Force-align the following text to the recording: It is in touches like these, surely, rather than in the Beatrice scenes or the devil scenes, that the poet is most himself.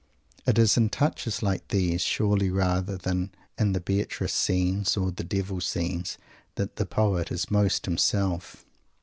It 0.47 0.57
is 0.57 0.77
in 0.77 0.89
touches 0.89 1.43
like 1.43 1.67
these, 1.67 2.01
surely, 2.01 2.49
rather 2.49 2.97
than 2.97 3.29
in 3.59 3.73
the 3.73 3.79
Beatrice 3.79 4.33
scenes 4.33 4.97
or 4.97 5.11
the 5.11 5.23
devil 5.23 5.61
scenes, 5.61 6.17
that 6.55 6.77
the 6.77 6.87
poet 6.87 7.31
is 7.31 7.51
most 7.51 7.85
himself. 7.85 8.65